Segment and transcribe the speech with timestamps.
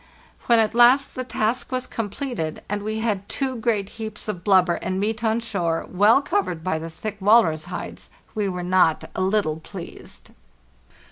[0.47, 4.79] When at last the task was completed, and we had two great heaps of blubber
[4.81, 9.21] and meat on shore, well covered by the thick walrus hides, we were not a
[9.21, 10.31] little pleased.